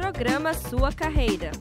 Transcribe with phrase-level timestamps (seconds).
[0.00, 1.52] Programa Sua Carreira.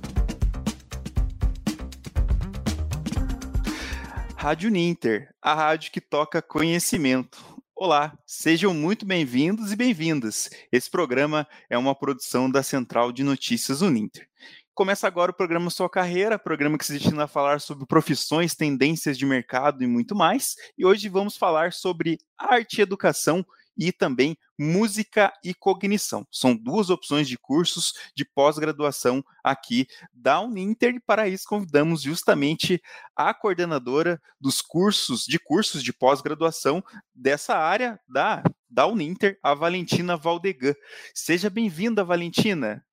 [4.37, 7.37] Rádio Ninter, a rádio que toca conhecimento.
[7.75, 10.49] Olá, sejam muito bem-vindos e bem-vindas.
[10.71, 14.29] Esse programa é uma produção da Central de Notícias Uninter.
[14.73, 19.17] Começa agora o programa Sua Carreira, programa que se destina a falar sobre profissões, tendências
[19.17, 20.55] de mercado e muito mais.
[20.77, 23.45] E hoje vamos falar sobre arte e educação
[23.79, 26.27] e também música e cognição.
[26.29, 32.81] São duas opções de cursos de pós-graduação aqui da Uninter e para isso convidamos justamente
[33.15, 36.83] a coordenadora dos cursos de cursos de pós-graduação
[37.15, 40.75] dessa área da da Uninter, a Valentina Valdegan.
[41.15, 42.85] Seja bem-vinda, Valentina.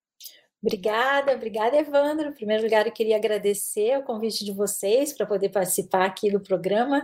[0.63, 2.31] Obrigada, obrigada, Evandro.
[2.31, 6.41] Em primeiro lugar, eu queria agradecer o convite de vocês para poder participar aqui do
[6.41, 7.03] programa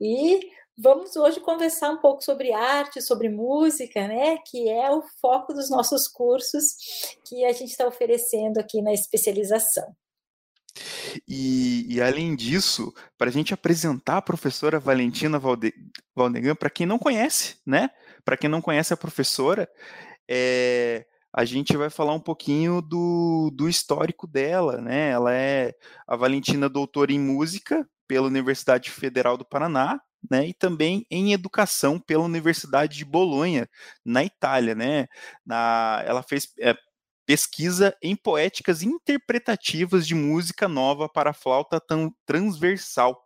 [0.00, 0.40] e
[0.82, 4.38] vamos hoje conversar um pouco sobre arte, sobre música, né?
[4.50, 6.74] Que é o foco dos nossos cursos
[7.26, 9.94] que a gente está oferecendo aqui na especialização.
[11.28, 15.74] E, e, além disso, para a gente apresentar a professora Valentina Valde,
[16.14, 17.90] Valdegan, para quem não conhece, né?
[18.24, 19.68] Para quem não conhece a professora,
[20.28, 25.10] é, a gente vai falar um pouquinho do, do histórico dela, né?
[25.10, 25.74] Ela é
[26.06, 30.48] a Valentina doutora em música pela Universidade Federal do Paraná, né?
[30.48, 33.68] E também em educação pela Universidade de Bolonha,
[34.04, 35.06] na Itália, né?
[35.46, 36.74] Na, ela fez é,
[37.24, 41.80] pesquisa em poéticas interpretativas de música nova para flauta
[42.26, 43.16] transversal.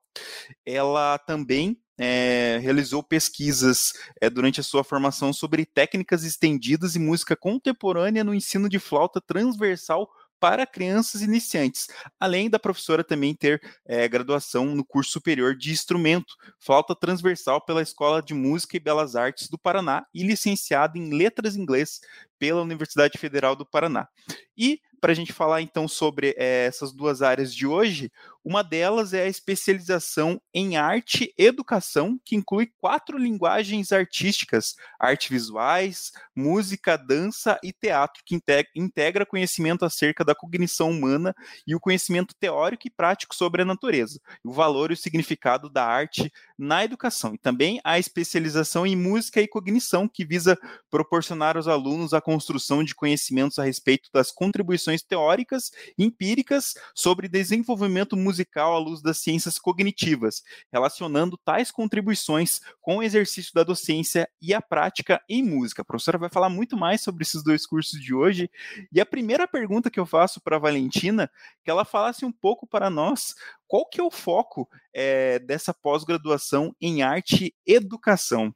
[0.66, 7.34] Ela também é, realizou pesquisas é, durante a sua formação sobre técnicas estendidas e música
[7.34, 10.10] contemporânea no ensino de flauta transversal
[10.44, 11.88] para crianças iniciantes,
[12.20, 17.80] além da professora também ter é, graduação no curso superior de instrumento, flauta transversal pela
[17.80, 21.98] Escola de Música e Belas Artes do Paraná e licenciada em Letras Inglês
[22.44, 24.06] pela Universidade Federal do Paraná.
[24.54, 28.10] E para a gente falar então sobre é, essas duas áreas de hoje,
[28.44, 35.30] uma delas é a especialização em arte e educação, que inclui quatro linguagens artísticas: arte
[35.30, 38.38] visuais, música, dança e teatro, que
[38.74, 41.34] integra conhecimento acerca da cognição humana
[41.66, 45.84] e o conhecimento teórico e prático sobre a natureza, o valor e o significado da
[45.84, 47.34] arte na educação.
[47.34, 50.58] E também a especialização em música e cognição, que visa
[50.90, 57.28] proporcionar aos alunos a construção de conhecimentos a respeito das contribuições teóricas e empíricas sobre
[57.28, 60.42] desenvolvimento musical à luz das ciências cognitivas,
[60.72, 65.82] relacionando tais contribuições com o exercício da docência e a prática em música.
[65.82, 68.50] A professora vai falar muito mais sobre esses dois cursos de hoje.
[68.92, 71.30] E a primeira pergunta que eu faço para a Valentina,
[71.64, 73.36] que ela falasse um pouco para nós
[73.68, 78.52] qual que é o foco é, dessa pós-graduação em arte e educação.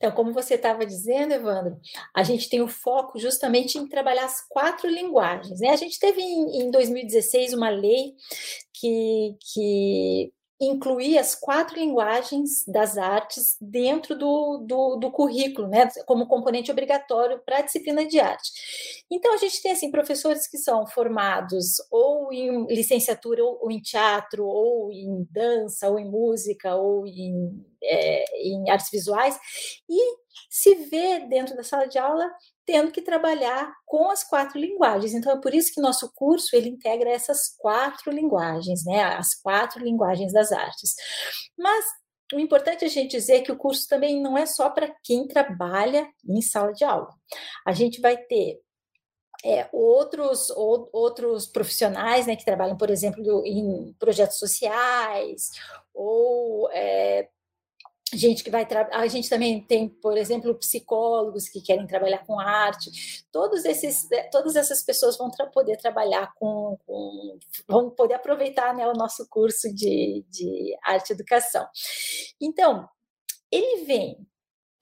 [0.00, 1.78] Então, como você estava dizendo, Evandro,
[2.16, 5.60] a gente tem o foco justamente em trabalhar as quatro linguagens.
[5.60, 5.68] Né?
[5.68, 8.14] A gente teve em, em 2016 uma lei
[8.72, 10.32] que, que
[11.18, 17.58] as quatro linguagens das artes dentro do, do, do currículo, né, como componente obrigatório para
[17.58, 19.04] a disciplina de arte.
[19.10, 23.80] Então, a gente tem, assim, professores que são formados ou em licenciatura, ou, ou em
[23.80, 29.38] teatro, ou em dança, ou em música, ou em, é, em artes visuais,
[29.88, 30.16] e
[30.48, 32.30] se vê dentro da sala de aula
[32.66, 35.12] tendo que trabalhar com as quatro linguagens.
[35.12, 39.02] Então, é por isso que nosso curso ele integra essas quatro linguagens, né?
[39.02, 40.94] As quatro linguagens das artes.
[41.58, 41.84] Mas
[42.32, 45.26] o importante é a gente dizer que o curso também não é só para quem
[45.26, 47.12] trabalha em sala de aula.
[47.66, 48.60] A gente vai ter
[49.44, 55.50] é, outros, ou, outros profissionais né, que trabalham, por exemplo, em projetos sociais
[55.94, 57.28] ou é,
[58.14, 62.90] gente que vai a gente também tem, por exemplo, psicólogos que querem trabalhar com arte.
[63.30, 67.38] Todos esses, eh, todas essas pessoas vão tra poder trabalhar com, com,
[67.68, 71.66] vão poder aproveitar né, o nosso curso de, de arte e educação.
[72.40, 72.88] Então,
[73.50, 74.26] ele vem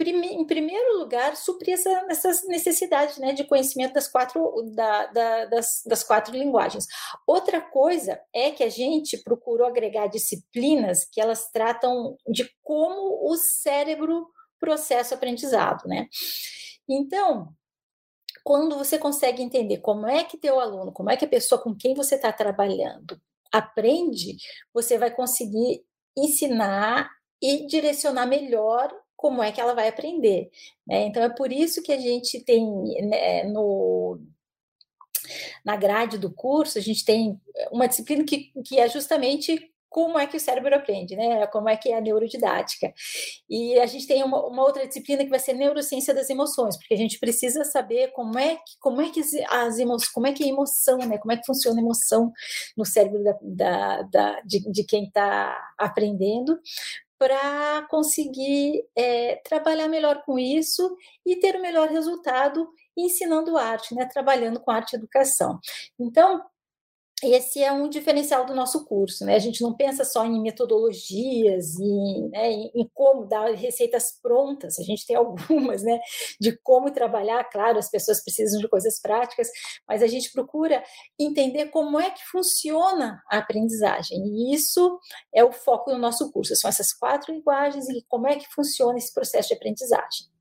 [0.00, 5.82] em primeiro lugar, suprir essa, essas necessidades né, de conhecimento das quatro, da, da, das,
[5.84, 6.86] das quatro linguagens.
[7.26, 13.36] Outra coisa é que a gente procurou agregar disciplinas que elas tratam de como o
[13.36, 14.28] cérebro
[14.60, 15.86] processa o aprendizado.
[15.88, 16.06] Né?
[16.88, 17.48] Então,
[18.44, 21.74] quando você consegue entender como é que teu aluno, como é que a pessoa com
[21.74, 23.20] quem você está trabalhando
[23.52, 24.36] aprende,
[24.72, 25.82] você vai conseguir
[26.16, 27.10] ensinar
[27.42, 30.48] e direcionar melhor como é que ela vai aprender.
[30.86, 31.06] Né?
[31.06, 32.64] Então, é por isso que a gente tem
[33.02, 34.20] né, no,
[35.64, 37.38] na grade do curso, a gente tem
[37.72, 41.46] uma disciplina que, que é justamente como é que o cérebro aprende, né?
[41.46, 42.92] Como é que é a neurodidática.
[43.48, 46.94] E a gente tem uma, uma, outra disciplina que vai ser neurociência das emoções, porque
[46.94, 49.20] a gente precisa saber como é que como é que
[49.50, 51.18] as emoções, como é que é emoção, né?
[51.18, 52.32] Como é que funciona a emoção
[52.76, 56.60] no cérebro da, da, da de, de quem está aprendendo,
[57.18, 64.06] para conseguir é, trabalhar melhor com isso e ter o melhor resultado ensinando arte, né?
[64.06, 65.58] Trabalhando com arte e educação.
[65.98, 66.42] Então,
[67.22, 69.34] esse é um diferencial do nosso curso, né?
[69.34, 74.82] A gente não pensa só em metodologias e né, em, como dar receitas prontas, a
[74.82, 75.98] gente tem algumas, né?
[76.40, 79.48] De como trabalhar, claro, as pessoas precisam de coisas práticas,
[79.86, 80.82] mas a gente procura
[81.18, 84.98] entender como é que funciona a aprendizagem, e isso
[85.34, 88.98] é o foco do nosso curso, são essas quatro linguagens e como é que funciona
[88.98, 90.37] esse processo de aprendizagem.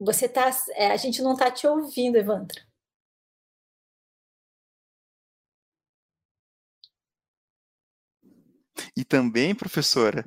[0.00, 2.58] Você tá, é, a gente não está te ouvindo, Evandro.
[8.96, 10.24] E também, professora,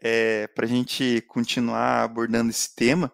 [0.00, 3.10] é, para a gente continuar abordando esse tema,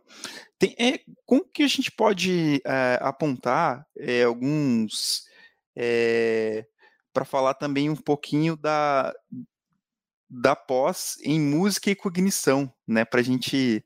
[0.59, 5.25] tem, é, como que a gente pode é, apontar é, alguns
[5.77, 6.67] é,
[7.13, 9.15] para falar também um pouquinho da,
[10.29, 13.05] da pós em música e cognição, né?
[13.05, 13.85] Para a gente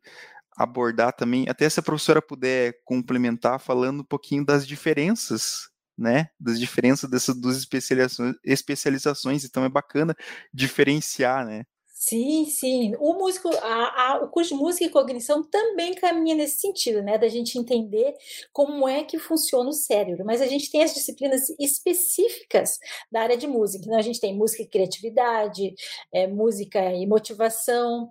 [0.56, 6.58] abordar também, até se a professora puder complementar falando um pouquinho das diferenças, né, das
[6.58, 10.14] diferenças dessas duas especializações, especializações, então é bacana
[10.52, 11.64] diferenciar, né?
[12.06, 12.92] Sim, sim.
[12.98, 17.16] O músico, a, a, o curso de música e cognição também caminha nesse sentido, né?
[17.16, 18.14] Da gente entender
[18.52, 20.22] como é que funciona o cérebro.
[20.22, 22.78] Mas a gente tem as disciplinas específicas
[23.10, 23.84] da área de música.
[23.86, 25.74] Então, a gente tem música e criatividade,
[26.12, 28.10] é, música e motivação,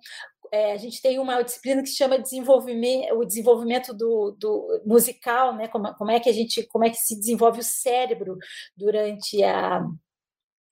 [0.54, 5.56] é, a gente tem uma disciplina que se chama desenvolvimento, o desenvolvimento do, do musical,
[5.56, 5.68] né?
[5.68, 8.38] Como, como, é que a gente, como é que se desenvolve o cérebro
[8.78, 9.84] durante a,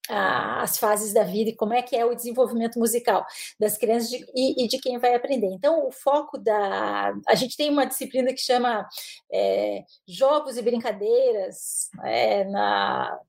[0.07, 3.25] as fases da vida e como é que é o desenvolvimento musical
[3.60, 5.48] das crianças de, e, e, de quem vai aprender.
[5.48, 7.12] Então, o foco da.
[7.28, 8.88] A gente tem uma disciplina que chama
[9.33, 13.19] é, Jogos e Brincadeiras é, na,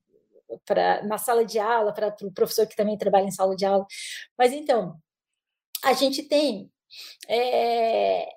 [0.66, 3.87] pra, na sala de aula, para o professor que também trabalha em sala de aula.
[4.37, 5.00] Mas então,
[5.82, 6.70] a gente tem.
[7.29, 8.29] É,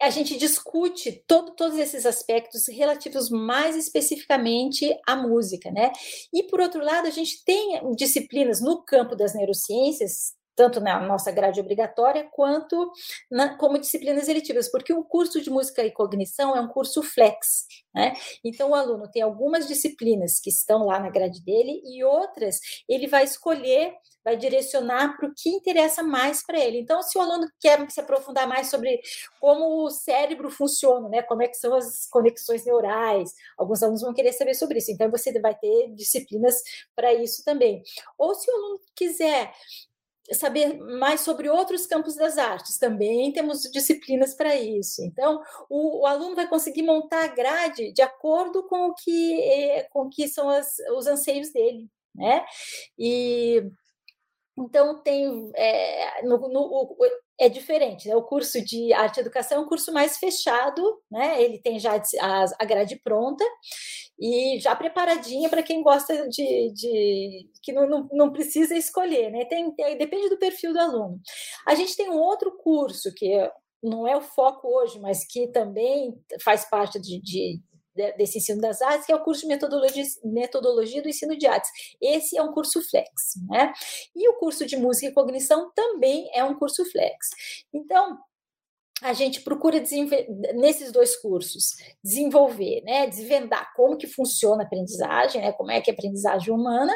[0.00, 5.92] a gente discute todo, todos esses aspectos relativos mais especificamente à música, né?
[6.32, 11.32] E por outro lado, a gente tem disciplinas no campo das neurociências, tanto na nossa
[11.32, 12.92] grade obrigatória quanto
[13.30, 17.64] na, como disciplinas eletivas, porque o curso de música e cognição é um curso flex,
[17.94, 18.12] né?
[18.44, 23.06] Então o aluno tem algumas disciplinas que estão lá na grade dele e outras ele
[23.06, 26.78] vai escolher vai direcionar para o que interessa mais para ele.
[26.78, 29.00] Então, se o aluno quer se aprofundar mais sobre
[29.40, 34.12] como o cérebro funciona, né, como é que são as conexões neurais, alguns alunos vão
[34.12, 34.92] querer saber sobre isso.
[34.92, 36.54] Então, você vai ter disciplinas
[36.94, 37.82] para isso também.
[38.18, 39.52] Ou se o aluno quiser
[40.32, 45.02] saber mais sobre outros campos das artes, também temos disciplinas para isso.
[45.02, 49.82] Então, o, o, aluno vai conseguir montar a grade de acordo com o que, é,
[49.90, 51.88] com que são as, os anseios dele.
[52.14, 52.44] Né?
[52.98, 53.62] E
[54.58, 56.96] então, tem é, no, no,
[57.38, 58.14] é diferente, né?
[58.14, 61.42] O curso de arte e educação é um curso mais fechado, né?
[61.42, 62.00] Ele tem já
[62.58, 63.44] a grade pronta
[64.20, 69.46] e já preparadinha para quem gosta de, de que não, não, não, precisa escolher, né?
[69.46, 71.18] Tem, tem, depende do perfil do aluno.
[71.66, 73.30] A gente tem um outro curso que
[73.82, 77.60] não é o foco hoje, mas que também faz parte de, de
[78.16, 81.70] desse ensino das artes, que é o curso de metodologia, metodologia do ensino de artes.
[82.00, 83.72] Esse é um curso flex, né?
[84.14, 87.28] E o curso de música e cognição também é um curso flex.
[87.72, 88.18] Então,
[89.02, 89.82] a gente procura
[90.54, 95.90] nesses dois cursos desenvolver, né, desvendar como que funciona a aprendizagem, né, como é que
[95.90, 96.94] é a aprendizagem humana,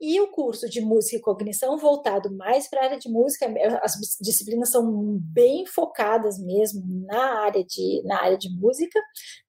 [0.00, 3.52] e o curso de música e cognição voltado mais para a área de música,
[3.82, 9.00] as disciplinas são bem focadas mesmo na área de na área de música,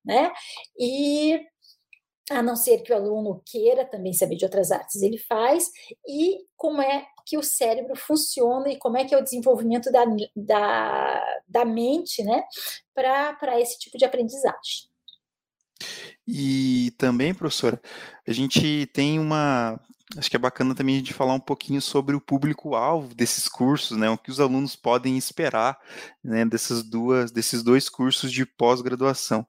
[0.04, 0.32] né?
[0.78, 1.40] E
[2.32, 5.70] a não ser que o aluno queira também saber de outras artes, ele faz,
[6.08, 10.04] e como é que o cérebro funciona e como é que é o desenvolvimento da,
[10.36, 12.44] da, da mente, né,
[12.96, 14.90] para esse tipo de aprendizagem.
[16.28, 17.80] E também, professora,
[18.28, 19.80] a gente tem uma.
[20.18, 23.96] Acho que é bacana também a gente falar um pouquinho sobre o público-alvo desses cursos,
[23.96, 24.10] né?
[24.10, 25.78] O que os alunos podem esperar
[26.24, 29.46] né, dessas duas, desses dois cursos de pós-graduação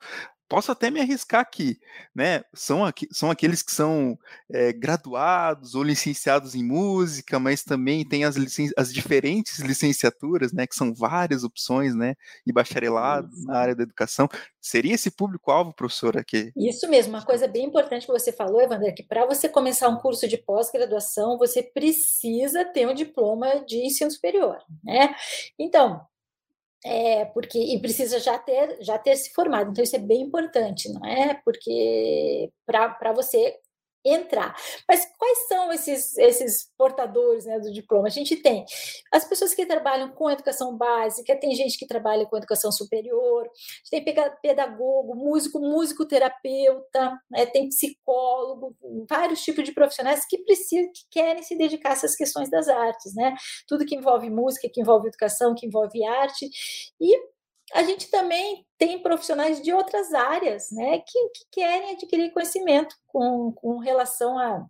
[0.50, 1.78] posso até me arriscar aqui,
[2.12, 2.42] né?
[2.52, 4.18] São, aqui, são aqueles que são
[4.50, 8.34] é, graduados ou licenciados em música, mas também tem as,
[8.76, 10.66] as diferentes licenciaturas, né?
[10.66, 12.16] Que são várias opções, né?
[12.44, 14.28] E bacharelado na área da educação.
[14.60, 16.24] Seria esse público-alvo, professora?
[16.24, 16.52] Que...
[16.56, 19.88] Isso mesmo, uma coisa bem importante que você falou, Evander, é que para você começar
[19.88, 25.14] um curso de pós-graduação, você precisa ter um diploma de ensino superior, né?
[25.56, 26.04] Então,
[26.84, 29.70] é, porque e precisa já ter já ter se formado.
[29.70, 31.34] Então isso é bem importante, não é?
[31.44, 33.56] Porque para você
[34.04, 34.54] entrar.
[34.88, 38.06] Mas quais são esses, esses portadores né, do diploma?
[38.06, 38.64] A gente tem
[39.12, 43.48] as pessoas que trabalham com educação básica, tem gente que trabalha com educação superior,
[43.90, 44.04] tem
[44.42, 48.76] pedagogo, músico, músico terapeuta, né, tem psicólogo,
[49.08, 53.14] vários tipos de profissionais que precisam, que querem se dedicar a essas questões das artes,
[53.14, 53.34] né?
[53.66, 56.48] Tudo que envolve música, que envolve educação, que envolve arte.
[57.00, 57.16] E
[57.74, 63.52] a gente também tem profissionais de outras áreas, né, que, que querem adquirir conhecimento com,
[63.52, 64.66] com relação a,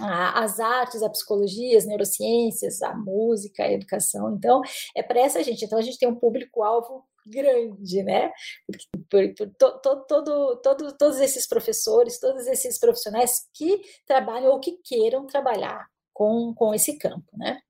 [0.00, 4.34] a, as artes, a psicologia, as neurociências, a música, a educação.
[4.34, 4.60] Então,
[4.96, 5.64] é para essa gente.
[5.64, 8.32] Então, a gente tem um público-alvo grande, né?
[8.66, 8.76] Por,
[9.10, 14.78] por, por to, todo, todo, todos esses professores, todos esses profissionais que trabalham ou que
[14.82, 17.60] queiram trabalhar com, com esse campo, né?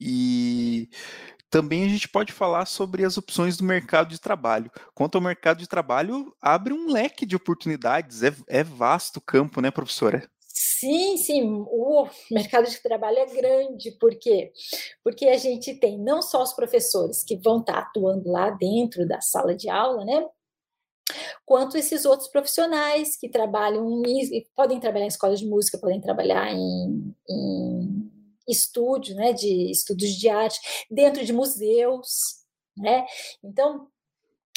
[0.00, 0.88] E
[1.50, 4.70] também a gente pode falar sobre as opções do mercado de trabalho.
[4.94, 9.60] Quanto ao mercado de trabalho, abre um leque de oportunidades, é, é vasto o campo,
[9.60, 10.30] né, professora?
[10.52, 14.52] Sim, sim, o mercado de trabalho é grande, por quê?
[15.02, 19.20] Porque a gente tem não só os professores que vão estar atuando lá dentro da
[19.20, 20.26] sala de aula, né?
[21.44, 24.02] Quanto esses outros profissionais que trabalham,
[24.54, 28.09] podem trabalhar em escolas de música, podem trabalhar em, em
[28.50, 30.58] estúdio, né, de estudos de arte,
[30.90, 32.40] dentro de museus,
[32.76, 33.06] né?
[33.42, 33.88] Então,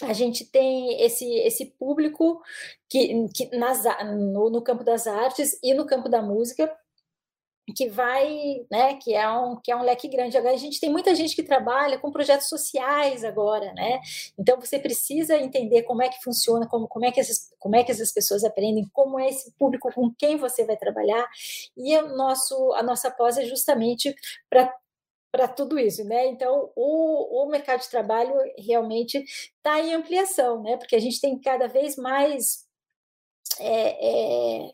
[0.01, 2.41] a gente tem esse, esse público
[2.89, 6.71] que, que nas, no, no campo das artes e no campo da música
[7.71, 10.37] que vai, né, que é um que é um leque grande.
[10.37, 14.01] Agora a gente tem muita gente que trabalha com projetos sociais agora, né?
[14.37, 17.83] Então você precisa entender como é que funciona, como, como é que essas como é
[17.83, 21.25] que essas pessoas aprendem, como é esse público com quem você vai trabalhar.
[21.77, 24.13] E o nosso a nossa pós é justamente
[24.49, 24.73] para
[25.31, 26.27] para tudo isso, né?
[26.27, 30.77] Então, o, o mercado de trabalho realmente está em ampliação, né?
[30.77, 32.67] Porque a gente tem cada vez mais
[33.59, 34.73] é, é,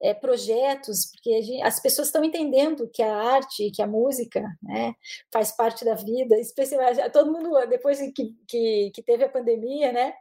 [0.00, 4.94] é, projetos, porque gente, as pessoas estão entendendo que a arte, que a música, né,
[5.32, 10.14] faz parte da vida, especialmente todo mundo depois que, que, que teve a pandemia, né,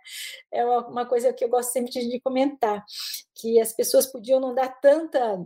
[0.51, 2.83] é uma, uma, coisa que eu gosto sempre de comentar,
[3.35, 5.45] que as pessoas podiam não dar tanta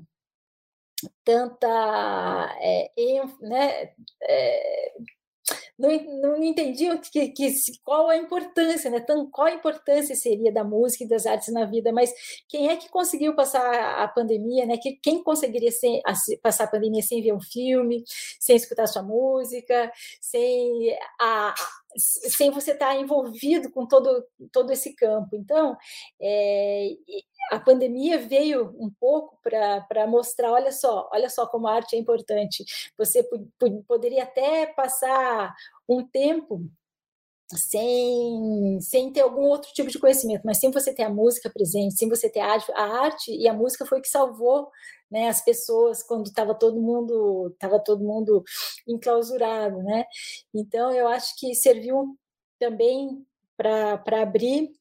[1.23, 2.91] tanta é,
[3.41, 3.93] né,
[4.23, 4.93] é,
[5.79, 9.03] não, não entendiam que, que, qual a importância, né?
[9.31, 12.11] qual a importância seria da música e das artes na vida, mas
[12.49, 14.77] quem é que conseguiu passar a pandemia, né?
[14.77, 18.03] Que, quem conseguiria sem, a, passar a pandemia sem ver um filme,
[18.39, 21.55] sem escutar sua música, sem a,
[21.97, 25.35] sem você estar envolvido com todo, todo esse campo.
[25.35, 25.77] Então,
[26.21, 26.89] é,
[27.51, 31.99] a pandemia veio um pouco para mostrar, olha só, olha só como a arte é
[31.99, 32.63] importante.
[32.97, 33.27] Você
[33.87, 35.55] poderia até passar
[35.87, 36.69] um tempo
[37.55, 41.97] sem, sem ter algum outro tipo de conhecimento, mas sem você ter a música presente,
[41.97, 44.69] sem você ter a arte, a arte e a música foi que salvou
[45.11, 48.43] né, as pessoas quando estava todo mundo estava todo mundo
[48.87, 50.05] enclausurado, né?
[50.53, 52.17] Então eu acho que serviu
[52.59, 53.25] também
[53.57, 54.71] para abrir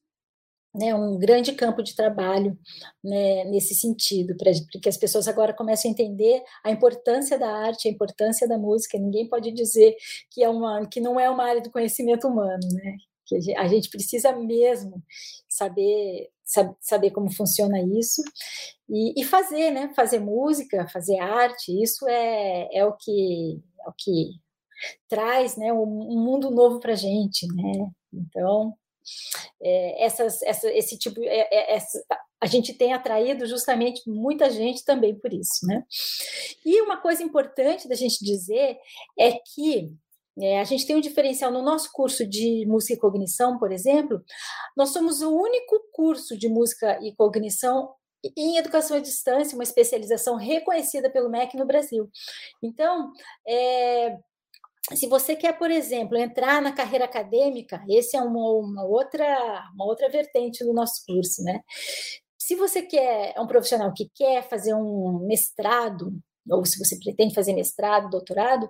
[0.73, 2.57] né, um grande campo de trabalho
[3.03, 7.87] né, nesse sentido, para que as pessoas agora comecem a entender a importância da arte,
[7.87, 8.97] a importância da música.
[8.97, 9.95] Ninguém pode dizer
[10.29, 12.97] que, é uma, que não é uma área do conhecimento humano, né?
[13.29, 15.03] que a gente precisa mesmo
[15.47, 16.29] saber
[16.81, 18.23] saber como funciona isso
[18.89, 19.91] e, e, fazer, né?
[19.95, 24.31] Fazer música, fazer arte, isso é, é o que é o que
[25.07, 25.71] traz, né?
[25.71, 27.91] Um, um mundo novo para gente, né?
[28.13, 28.73] Então
[29.61, 32.03] é, essas, essa, esse tipo, é, é, essa,
[32.41, 35.83] a gente tem atraído justamente muita gente também por isso, né?
[36.65, 38.77] E uma coisa importante da gente dizer
[39.17, 39.91] é que
[40.41, 44.23] é, a gente tem um diferencial no nosso curso de música e cognição, por exemplo,
[44.75, 47.93] nós somos o único curso de música e cognição
[48.37, 52.09] em educação à distância, uma especialização reconhecida pelo MEC no Brasil.
[52.61, 53.11] Então,
[53.47, 54.17] é,
[54.93, 59.25] se você quer, por exemplo, entrar na carreira acadêmica, esse é uma, uma, outra,
[59.73, 61.61] uma outra vertente do nosso curso, né?
[62.37, 66.11] Se você quer, é um profissional que quer fazer um mestrado,
[66.49, 68.69] ou se você pretende fazer mestrado, doutorado,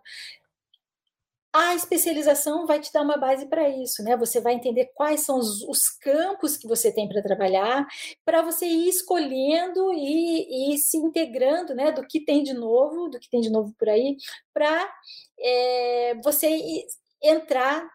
[1.53, 4.15] a especialização vai te dar uma base para isso, né?
[4.17, 7.87] Você vai entender quais são os, os campos que você tem para trabalhar,
[8.23, 11.91] para você ir escolhendo e, e, se integrando, né?
[11.91, 14.15] Do que tem de novo, do que tem de novo por aí,
[14.53, 14.93] para
[15.39, 16.85] é, você
[17.21, 17.87] entrar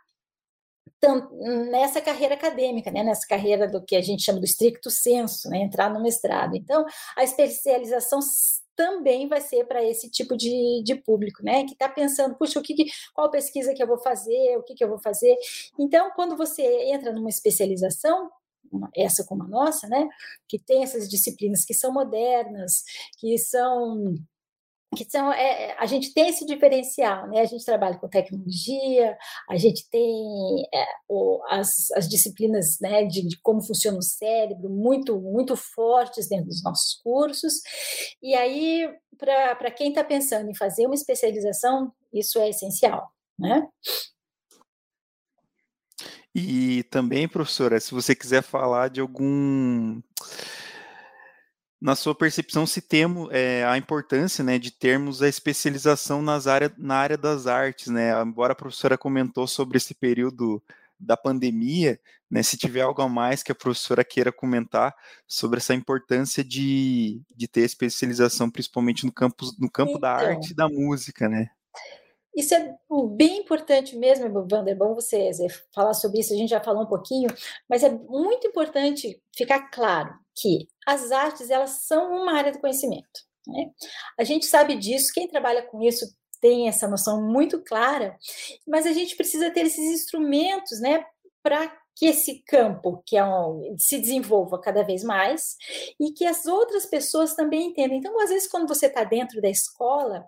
[1.70, 5.58] nessa carreira acadêmica, né, nessa carreira do que a gente chama do estricto senso, né,
[5.58, 6.56] entrar no mestrado.
[6.56, 6.84] Então,
[7.16, 8.20] a especialização
[8.76, 11.64] também vai ser para esse tipo de, de público, né?
[11.64, 12.74] Que está pensando, puxa, o que,
[13.14, 15.36] qual pesquisa que eu vou fazer, o que, que eu vou fazer.
[15.78, 18.30] Então, quando você entra numa especialização,
[18.96, 20.08] essa como a nossa, né?
[20.48, 22.82] Que tem essas disciplinas que são modernas,
[23.18, 24.14] que são
[24.94, 27.40] que são, é, é, a gente tem esse diferencial, né?
[27.40, 29.16] A gente trabalha com tecnologia,
[29.48, 34.70] a gente tem é, o, as, as, disciplinas né, de, de, como funciona o cérebro
[34.70, 37.54] muito, muito fortes dentro dos nossos cursos.
[38.22, 43.66] E aí, para quem está pensando em fazer uma especialização, isso é essencial, né?
[46.34, 50.00] E também, professora, se você quiser falar de algum
[51.84, 56.72] na sua percepção, se temos é, a importância né, de termos a especialização nas área,
[56.78, 58.10] na área das artes, né?
[58.22, 60.62] Embora a professora comentou sobre esse período
[60.98, 62.00] da pandemia,
[62.30, 64.94] né, se tiver algo a mais que a professora queira comentar
[65.28, 70.52] sobre essa importância de, de ter especialização, principalmente no campo, no campo então, da arte
[70.52, 71.50] e da música, né?
[72.34, 72.74] Isso é
[73.16, 75.30] bem importante mesmo, Wander, é bom você
[75.72, 77.28] falar sobre isso, a gente já falou um pouquinho,
[77.68, 83.20] mas é muito importante ficar claro que as artes, elas são uma área do conhecimento.
[83.46, 83.70] Né?
[84.18, 86.06] A gente sabe disso, quem trabalha com isso
[86.40, 88.18] tem essa noção muito clara,
[88.66, 91.04] mas a gente precisa ter esses instrumentos né,
[91.42, 95.56] para que esse campo que é um, se desenvolva cada vez mais
[95.98, 97.96] e que as outras pessoas também entendam.
[97.96, 100.26] Então, às vezes, quando você está dentro da escola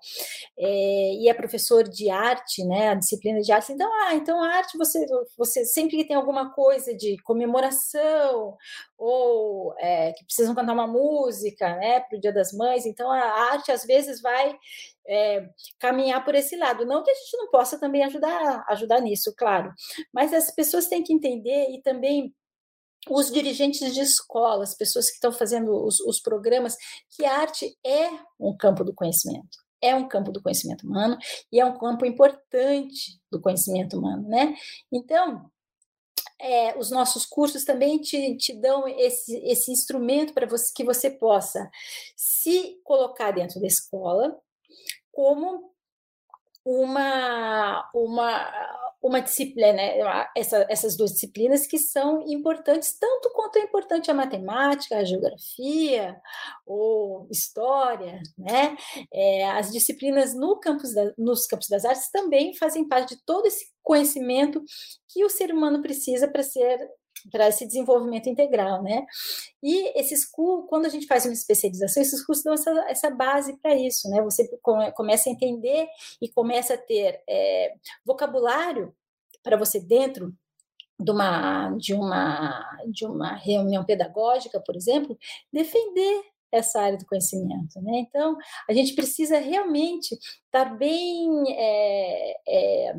[0.59, 4.49] é, e é professor de arte, né, a disciplina de arte, então, ah, então a
[4.49, 5.05] arte você,
[5.37, 8.57] você sempre que tem alguma coisa de comemoração
[8.97, 13.19] ou é, que precisam cantar uma música, né, para o Dia das Mães, então a
[13.51, 14.57] arte às vezes vai
[15.09, 15.49] é,
[15.79, 16.85] caminhar por esse lado.
[16.85, 19.73] Não que a gente não possa também ajudar, ajudar nisso, claro,
[20.13, 22.35] mas as pessoas têm que entender e também
[23.09, 26.77] os dirigentes de escola, as pessoas que estão fazendo os, os programas,
[27.17, 28.09] que a arte é
[28.39, 31.17] um campo do conhecimento é um campo do conhecimento humano
[31.53, 34.55] e é um campo importante do conhecimento humano, né?
[34.93, 35.51] Então,
[36.41, 41.11] é, os nossos cursos também te, te dão esse, esse instrumento para você, que você
[41.11, 41.71] possa
[42.17, 44.37] se colocar dentro da escola,
[45.17, 45.73] como
[46.63, 48.53] uma, uma,
[49.03, 49.99] uma disciplina, né?
[50.37, 56.21] Essa, essas duas disciplinas que são importantes, tanto quanto é importante a matemática, a geografia
[56.67, 58.77] ou história, né?
[59.11, 63.47] É, as disciplinas no campus da, nos campos das artes também fazem parte de todo
[63.47, 64.63] esse conhecimento
[65.09, 66.79] que o ser humano precisa para ser
[67.31, 69.05] para esse desenvolvimento integral, né?
[69.63, 73.57] E esses cursos, quando a gente faz uma especialização, esses cursos dão essa, essa base
[73.59, 74.23] para isso, né?
[74.23, 74.49] Você
[74.95, 75.87] começa a entender
[76.21, 77.75] e começa a ter é,
[78.05, 78.95] vocabulário
[79.43, 80.35] para você dentro
[80.99, 85.17] de uma, de, uma, de uma reunião pedagógica, por exemplo,
[85.53, 87.81] defender essa área do conhecimento.
[87.83, 87.99] Né?
[87.99, 88.37] Então,
[88.69, 90.15] a gente precisa realmente
[90.47, 92.97] estar bem é, é,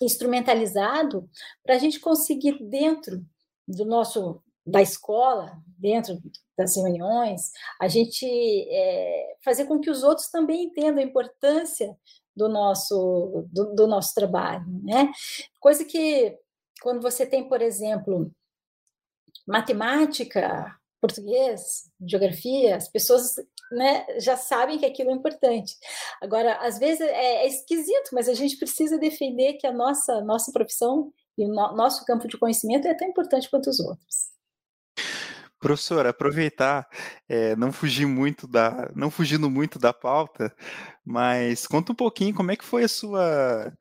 [0.00, 1.28] instrumentalizado
[1.62, 3.24] para a gente conseguir dentro
[3.66, 6.20] do nosso da escola, dentro
[6.56, 11.96] das reuniões, a gente é, fazer com que os outros também entendam a importância
[12.36, 15.10] do nosso do, do nosso trabalho, né?
[15.58, 16.38] Coisa que
[16.82, 18.30] quando você tem, por exemplo,
[19.46, 23.36] matemática, português, geografia, as pessoas
[23.70, 25.76] né, já sabem que aquilo é importante.
[26.20, 30.50] Agora, às vezes é, é esquisito, mas a gente precisa defender que a nossa, nossa
[30.52, 34.30] profissão e o no, nosso campo de conhecimento é tão importante quanto os outros.
[35.58, 36.88] Professora, aproveitar,
[37.28, 40.54] é, não fugir muito da, não fugindo muito da pauta,
[41.04, 43.72] mas conta um pouquinho como é que foi a sua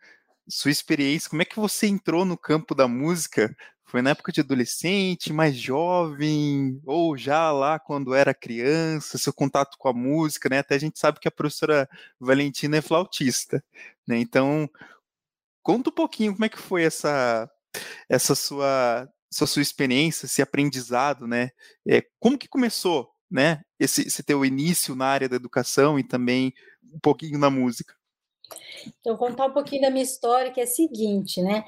[0.51, 3.55] sua experiência, como é que você entrou no campo da música
[3.89, 9.77] foi na época de adolescente, mais jovem, ou já lá quando era criança, seu contato
[9.79, 10.59] com a música, né?
[10.59, 13.63] Até a gente sabe que a professora Valentina é flautista,
[14.07, 14.19] né?
[14.19, 14.69] Então,
[15.63, 17.49] conta um pouquinho como é que foi essa
[18.07, 21.49] essa sua essa sua experiência, esse aprendizado, né?
[21.87, 23.61] É, como que começou, né?
[23.79, 26.53] Esse, esse teu início na área da educação e também
[26.93, 27.98] um pouquinho na música.
[28.99, 31.63] Então, contar um pouquinho da minha história, que é a seguinte, né?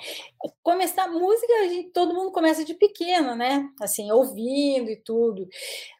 [0.63, 3.69] Começar música, a gente, todo mundo começa de pequeno, né?
[3.81, 5.47] Assim, ouvindo e tudo.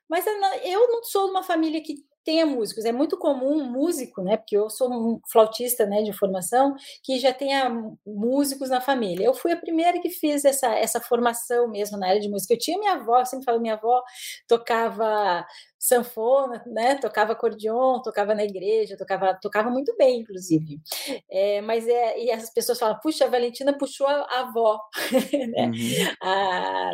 [0.09, 0.25] Mas
[0.63, 2.85] eu não sou de uma família que tenha músicos.
[2.85, 4.37] É muito comum um músico, né?
[4.37, 7.69] Porque eu sou um flautista, né, de formação, que já tenha
[8.05, 9.25] músicos na família.
[9.25, 12.53] Eu fui a primeira que fiz essa, essa formação mesmo na área de música.
[12.53, 14.01] Eu tinha minha avó, eu sempre falo, minha avó
[14.47, 15.45] tocava
[15.81, 16.93] sanfona, né?
[16.95, 20.79] Tocava acordeon, tocava na igreja, tocava, tocava muito bem, inclusive.
[21.27, 24.79] É, mas é, e as pessoas falam, puxa, a Valentina puxou a, a avó,
[25.33, 25.65] né?
[25.65, 26.15] Uhum.
[26.21, 26.93] Ah,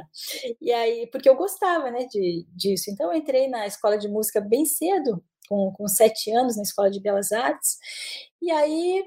[0.61, 2.89] e aí, porque eu gostava, né, de, disso.
[2.89, 6.89] Então, eu entrei na escola de música bem cedo, com, com sete anos, na escola
[6.89, 7.77] de belas artes.
[8.41, 9.03] E aí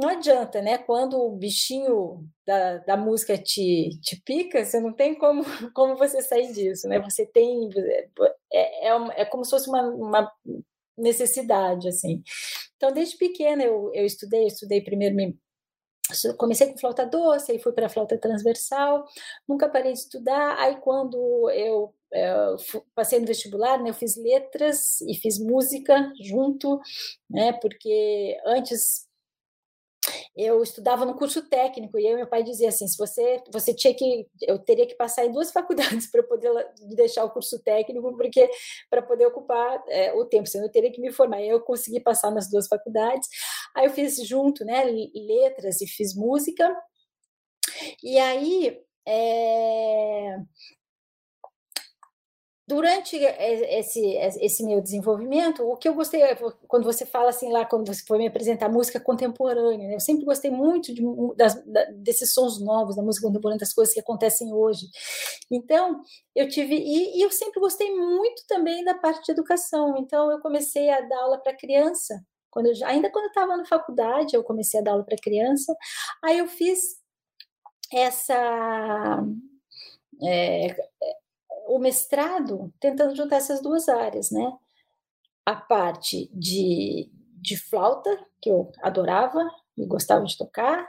[0.00, 0.78] não adianta, né?
[0.78, 5.42] Quando o bichinho da, da música te, te pica, você não tem como,
[5.74, 6.98] como você sair disso, né?
[7.00, 7.68] Você tem.
[8.50, 10.32] É, é, é como se fosse uma, uma
[10.96, 12.22] necessidade, assim.
[12.76, 15.38] Então, desde pequena eu, eu estudei, estudei primeiro me
[16.38, 19.04] comecei com flauta doce, aí fui para flauta transversal,
[19.46, 20.58] nunca parei de estudar.
[20.58, 22.56] Aí quando eu, eu
[22.94, 26.80] passei no vestibular, né, eu fiz letras e fiz música junto,
[27.28, 29.08] né, porque antes
[30.36, 33.94] eu estudava no curso técnico e eu, meu pai dizia assim, se você você tinha
[33.94, 36.50] que eu teria que passar em duas faculdades para poder
[36.94, 38.48] deixar o curso técnico porque
[38.88, 41.42] para poder ocupar é, o tempo, senão eu teria que me formar.
[41.42, 43.28] Eu consegui passar nas duas faculdades.
[43.74, 46.74] Aí eu fiz junto, né, letras e fiz música.
[48.02, 50.36] E aí é,
[52.70, 56.22] durante esse, esse meu desenvolvimento, o que eu gostei,
[56.68, 59.96] quando você fala assim lá, quando você foi me apresentar música contemporânea, né?
[59.96, 61.02] eu sempre gostei muito de,
[61.36, 61.60] das,
[61.96, 64.86] desses sons novos da música contemporânea, das coisas que acontecem hoje.
[65.50, 66.00] Então,
[66.32, 70.38] eu tive, e, e eu sempre gostei muito também da parte de educação, então eu
[70.38, 74.44] comecei a dar aula para criança, quando eu, ainda quando eu estava na faculdade, eu
[74.44, 75.74] comecei a dar aula para criança,
[76.22, 76.78] aí eu fiz
[77.92, 79.24] essa.
[80.22, 80.76] É,
[81.70, 84.52] o mestrado tentando juntar essas duas áreas, né?
[85.46, 88.10] A parte de, de flauta,
[88.42, 90.88] que eu adorava e gostava de tocar,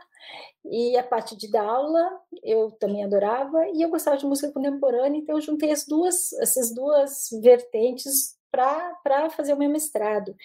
[0.65, 5.19] e a parte de dar aula eu também adorava, e eu gostava de música contemporânea,
[5.19, 10.35] então eu juntei as duas, essas duas vertentes para fazer o meu mestrado.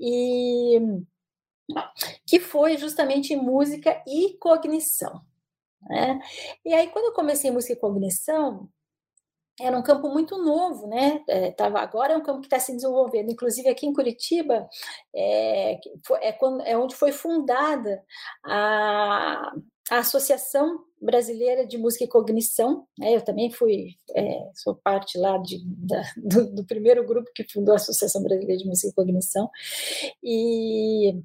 [0.00, 0.80] E
[2.26, 5.22] que foi justamente música e cognição.
[5.82, 6.18] Né?
[6.64, 8.68] E aí, quando eu comecei música e cognição,
[9.60, 11.22] era um campo muito novo, né?
[11.28, 13.30] É, tava, agora é um campo que está se desenvolvendo.
[13.30, 14.68] Inclusive aqui em Curitiba
[15.14, 15.78] é,
[16.20, 18.02] é, quando, é onde foi fundada
[18.44, 19.52] a,
[19.90, 22.86] a Associação Brasileira de Música e Cognição.
[22.98, 23.14] Né?
[23.14, 27.74] Eu também fui, é, sou parte lá de, da, do, do, primeiro grupo que fundou
[27.74, 29.48] a Associação Brasileira de Música e Cognição.
[30.22, 31.22] E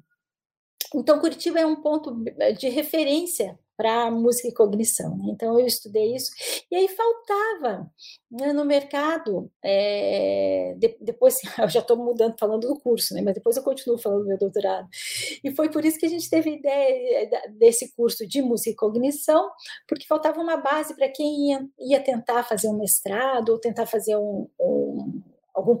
[0.94, 2.16] então Curitiba é um ponto
[2.58, 5.16] de referência para música e cognição.
[5.16, 5.30] Né?
[5.30, 6.30] Então, eu estudei isso.
[6.70, 7.90] E aí faltava
[8.30, 13.32] né, no mercado, é, de, depois, eu já estou mudando, falando do curso, né, mas
[13.32, 14.86] depois eu continuo falando do meu doutorado.
[15.42, 18.76] E foi por isso que a gente teve ideia eh, desse curso de música e
[18.76, 19.50] cognição,
[19.88, 24.14] porque faltava uma base para quem ia, ia, tentar fazer um mestrado ou tentar fazer
[24.16, 25.22] um, um
[25.60, 25.78] algum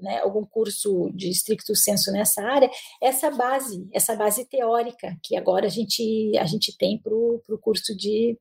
[0.00, 2.70] né, algum curso de estricto senso nessa área,
[3.02, 7.96] essa base, essa base teórica que agora a gente, a gente tem para o curso
[7.96, 8.38] de,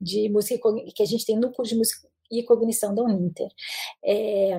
[0.00, 0.60] de música
[0.94, 3.48] que a gente tem no curso de música e cognição da Uninter.
[4.04, 4.58] É,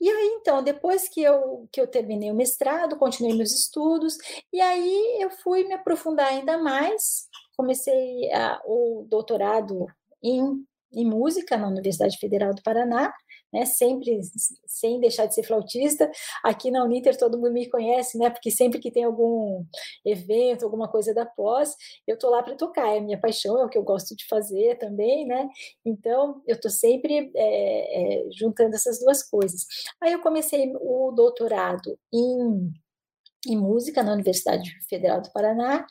[0.00, 4.16] e aí, então, depois que eu, que eu terminei o mestrado, continuei meus estudos,
[4.52, 9.86] e aí eu fui me aprofundar ainda mais, comecei a, o doutorado
[10.20, 13.14] em, em música na Universidade Federal do Paraná,
[13.52, 14.20] né, sempre
[14.66, 16.10] sem deixar de ser flautista.
[16.42, 19.64] Aqui na Uninter todo mundo me conhece, né, porque sempre que tem algum
[20.04, 21.74] evento, alguma coisa da pós,
[22.06, 24.26] eu tô lá para tocar, é a minha paixão, é o que eu gosto de
[24.26, 25.48] fazer também, né,
[25.84, 29.66] então eu tô sempre é, é, juntando essas duas coisas.
[30.00, 32.72] Aí eu comecei o doutorado em
[33.46, 35.84] em música na Universidade Federal do Paraná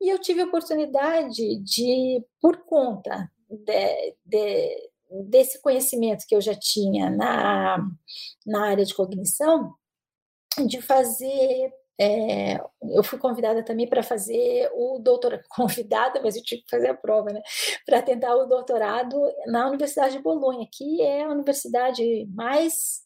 [0.00, 4.91] e eu tive a oportunidade de, por conta de, de
[5.28, 7.78] desse conhecimento que eu já tinha na,
[8.46, 9.74] na área de cognição,
[10.66, 11.72] de fazer.
[12.00, 12.58] É,
[12.90, 16.94] eu fui convidada também para fazer o doutorado, convidada, mas eu tive que fazer a
[16.94, 17.42] prova, né?
[17.86, 23.02] Para tentar o doutorado na Universidade de Bolonha, que é a universidade mais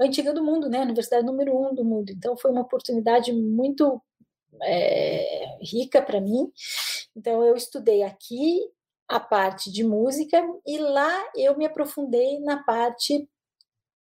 [0.00, 0.80] antiga do mundo, né?
[0.80, 2.12] A universidade número um do mundo.
[2.12, 4.00] Então, foi uma oportunidade muito
[4.62, 6.52] é, rica para mim.
[7.16, 8.60] Então, eu estudei aqui
[9.08, 13.28] a parte de música e lá eu me aprofundei na parte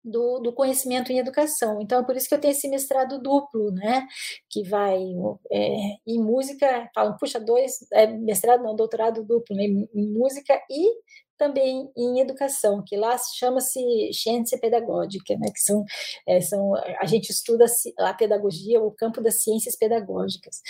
[0.06, 1.80] do, do, conhecimento em educação.
[1.80, 4.06] Então, é por isso que eu tenho esse mestrado duplo, né?
[4.48, 5.02] Que vai
[5.50, 9.64] é, em música, falam, puxa, dois, é, mestrado não, doutorado duplo, né?
[9.64, 10.92] em música e
[11.36, 13.80] também em educação, que lá chama-se
[14.12, 15.48] ciência pedagógica, né?
[15.52, 15.84] Que são,
[16.26, 17.66] é, são a gente estuda
[17.98, 20.60] a pedagogia, o campo das ciências pedagógicas.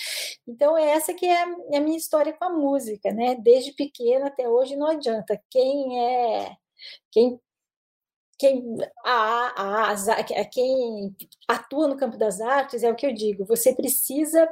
[0.47, 3.37] Então, é essa que é a, é a minha história com a música, né?
[3.37, 5.41] Desde pequena até hoje, não adianta.
[5.51, 6.57] Quem é
[7.11, 7.41] quem
[8.39, 11.17] quem, a, a, a, quem
[11.49, 14.47] atua no campo das artes é o que eu digo, você precisa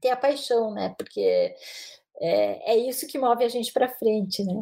[0.00, 0.94] ter a paixão, né?
[0.98, 1.54] Porque
[2.20, 4.60] é, é isso que move a gente para frente, né?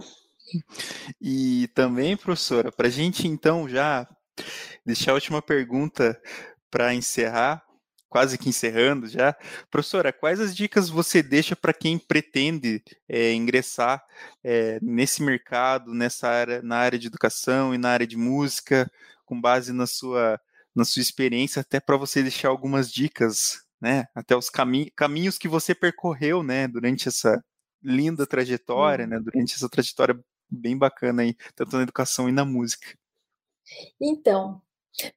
[1.21, 4.07] E também, professora, para a gente então já
[4.85, 6.21] deixar a última pergunta
[6.71, 7.63] para encerrar,
[8.09, 9.35] quase que encerrando já.
[9.71, 14.05] Professora, quais as dicas você deixa para quem pretende é, ingressar
[14.43, 18.91] é, nesse mercado, nessa área, na área de educação e na área de música,
[19.25, 20.41] com base na sua,
[20.75, 24.07] na sua experiência, até para você deixar algumas dicas, né?
[24.15, 27.43] Até os cami caminhos que você percorreu, né, durante essa
[27.83, 30.19] linda trajetória, né, durante essa trajetória
[30.51, 32.95] bem bacana aí, tanto na educação e na música.
[34.01, 34.61] Então,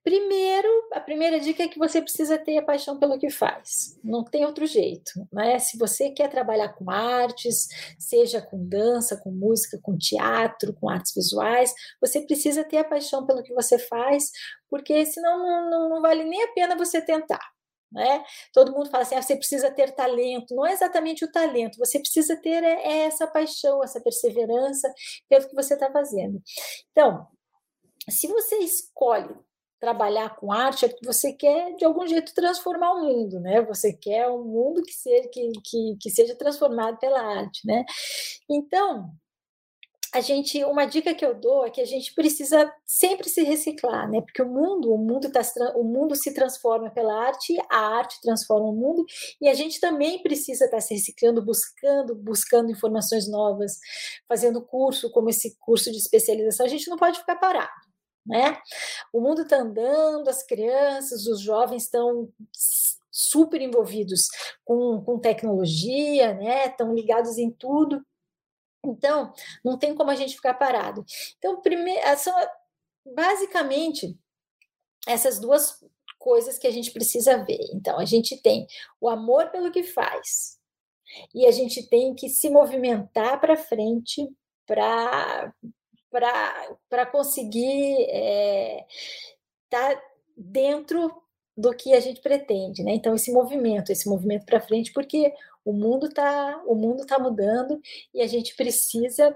[0.03, 3.99] Primeiro, a primeira dica é que você precisa ter a paixão pelo que faz.
[4.03, 5.59] Não tem outro jeito, né?
[5.59, 7.67] Se você quer trabalhar com artes,
[7.97, 13.25] seja com dança, com música, com teatro, com artes visuais, você precisa ter a paixão
[13.25, 14.31] pelo que você faz,
[14.69, 17.52] porque senão não, não, não vale nem a pena você tentar.
[17.93, 18.23] Né?
[18.51, 20.55] Todo mundo fala assim: ah, você precisa ter talento.
[20.55, 24.91] Não é exatamente o talento, você precisa ter é, é essa paixão, essa perseverança
[25.29, 26.41] pelo que você está fazendo.
[26.91, 27.27] Então,
[28.09, 29.33] se você escolhe
[29.79, 33.61] trabalhar com arte é porque você quer, de algum jeito, transformar o mundo, né?
[33.63, 37.83] Você quer um mundo que seja, que, que, que seja transformado pela arte, né?
[38.49, 39.11] Então,
[40.13, 44.09] a gente, uma dica que eu dou é que a gente precisa sempre se reciclar,
[44.09, 44.21] né?
[44.21, 45.41] Porque o mundo, o mundo tá,
[45.75, 49.05] o mundo se transforma pela arte, a arte transforma o mundo
[49.41, 53.79] e a gente também precisa estar tá se reciclando, buscando, buscando informações novas,
[54.27, 56.65] fazendo curso como esse curso de especialização.
[56.65, 57.71] A gente não pode ficar parado
[58.25, 58.57] né?
[59.11, 62.29] O mundo está andando, as crianças, os jovens estão
[63.11, 64.27] super envolvidos
[64.63, 66.67] com, com tecnologia, né?
[66.67, 68.01] Estão ligados em tudo.
[68.85, 71.05] Então, não tem como a gente ficar parado.
[71.37, 72.33] Então, primeiro, são
[73.15, 74.17] basicamente
[75.07, 75.83] essas duas
[76.17, 77.69] coisas que a gente precisa ver.
[77.73, 78.67] Então, a gente tem
[78.99, 80.57] o amor pelo que faz,
[81.33, 84.27] e a gente tem que se movimentar para frente
[84.65, 85.53] para
[86.89, 90.01] para conseguir estar é, tá
[90.37, 91.11] dentro
[91.57, 92.93] do que a gente pretende, né?
[92.93, 95.33] Então esse movimento, esse movimento para frente, porque
[95.65, 97.81] o mundo está o mundo tá mudando
[98.13, 99.35] e a gente precisa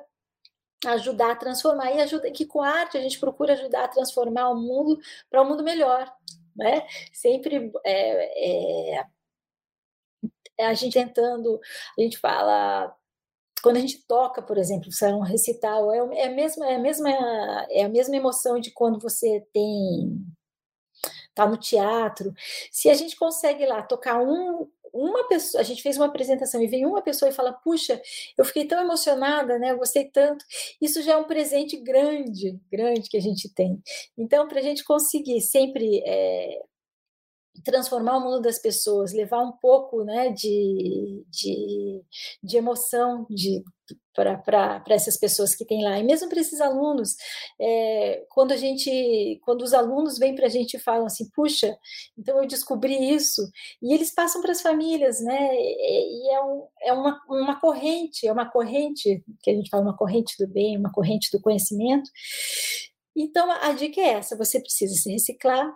[0.85, 4.49] ajudar a transformar e ajuda que com a arte a gente procura ajudar a transformar
[4.49, 6.11] o mundo para um mundo melhor,
[6.55, 6.87] né?
[7.11, 9.05] Sempre é, é,
[10.65, 11.59] a gente tentando,
[11.97, 12.95] a gente fala
[13.61, 16.79] quando a gente toca, por exemplo, é um recital, é, é, a mesma, é, a
[16.79, 17.09] mesma,
[17.69, 20.25] é a mesma emoção de quando você tem
[21.33, 22.33] tá no teatro.
[22.71, 26.67] Se a gente consegue lá tocar um, uma pessoa, a gente fez uma apresentação e
[26.67, 28.01] vem uma pessoa e fala, puxa,
[28.37, 29.71] eu fiquei tão emocionada, né?
[29.71, 30.43] Eu gostei tanto.
[30.81, 33.81] Isso já é um presente grande, grande que a gente tem.
[34.17, 36.61] Então, para a gente conseguir sempre é,
[37.63, 42.01] transformar o mundo das pessoas, levar um pouco né, de, de,
[42.43, 43.63] de emoção de,
[44.13, 45.99] para essas pessoas que tem lá.
[45.99, 47.15] E mesmo para esses alunos,
[47.59, 51.77] é, quando a gente, quando os alunos vêm para a gente e falam assim, puxa,
[52.17, 53.41] então eu descobri isso,
[53.81, 55.49] e eles passam para as famílias, né?
[55.53, 59.97] E é, um, é uma, uma corrente, é uma corrente, que a gente fala uma
[59.97, 62.09] corrente do bem, uma corrente do conhecimento.
[63.15, 65.71] Então a dica é essa: você precisa se reciclar,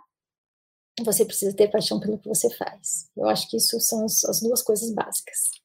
[1.04, 3.10] você precisa ter paixão pelo que você faz.
[3.16, 5.62] Eu acho que isso são as duas coisas básicas.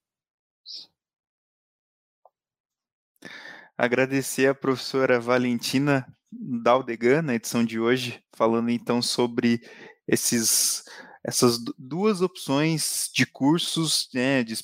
[3.79, 9.61] Agradecer a professora Valentina Daldegan na edição de hoje, falando então sobre
[10.09, 10.83] esses
[11.23, 14.55] essas duas opções de cursos né, de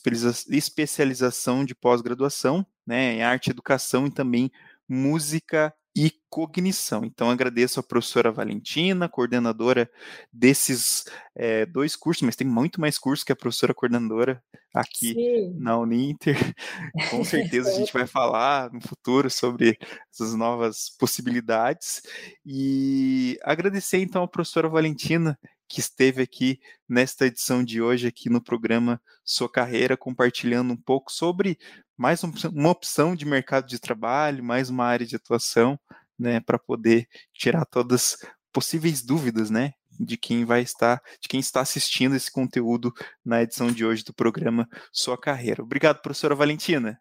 [0.48, 4.50] especialização de pós-graduação né, em arte educação e também
[4.88, 7.04] música e cognição.
[7.04, 9.90] Então, agradeço a professora Valentina, coordenadora
[10.32, 14.42] desses é, dois cursos, mas tem muito mais cursos que a professora coordenadora
[14.74, 15.54] aqui Sim.
[15.58, 16.36] na Uninter.
[17.10, 19.78] Com certeza a gente vai falar no futuro sobre
[20.10, 22.02] essas novas possibilidades.
[22.44, 28.42] E agradecer então a professora Valentina que esteve aqui nesta edição de hoje, aqui no
[28.42, 31.58] programa Sua Carreira, compartilhando um pouco sobre
[32.02, 35.78] mais uma opção de mercado de trabalho, mais uma área de atuação,
[36.18, 38.16] né, para poder tirar todas
[38.52, 39.70] possíveis dúvidas, né?
[40.00, 42.92] De quem vai estar, de quem está assistindo esse conteúdo
[43.24, 45.62] na edição de hoje do programa Sua Carreira.
[45.62, 47.00] Obrigado, professora Valentina.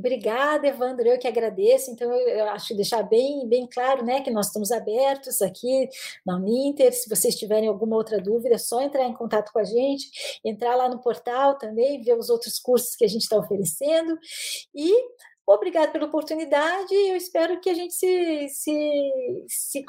[0.00, 1.90] Obrigada, Evandro, eu que agradeço.
[1.90, 5.90] Então, eu acho deixar bem, bem claro né, que nós estamos abertos aqui
[6.24, 6.90] na Uninter.
[6.94, 10.10] Se vocês tiverem alguma outra dúvida, é só entrar em contato com a gente,
[10.42, 14.18] entrar lá no portal também, ver os outros cursos que a gente está oferecendo.
[14.74, 14.90] E
[15.46, 16.94] obrigado pela oportunidade.
[16.94, 19.84] Eu espero que a gente se, se, se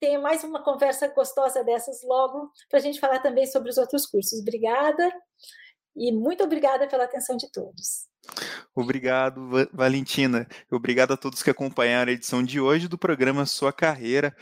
[0.00, 4.06] tenha mais uma conversa gostosa dessas logo, para a gente falar também sobre os outros
[4.06, 4.40] cursos.
[4.40, 5.08] Obrigada
[5.94, 8.10] e muito obrigada pela atenção de todos.
[8.74, 10.46] Obrigado, Valentina.
[10.70, 14.34] Obrigado a todos que acompanharam a edição de hoje do programa Sua Carreira,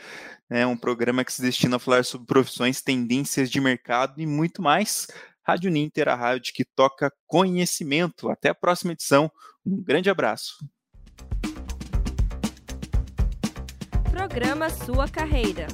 [0.49, 4.61] né, um programa que se destina a falar sobre profissões, tendências de mercado e muito
[4.61, 5.07] mais.
[5.43, 8.29] Rádio Ninter, a rádio que toca conhecimento.
[8.29, 9.31] Até a próxima edição.
[9.65, 10.57] Um grande abraço.
[14.11, 15.67] Programa Sua Carreira.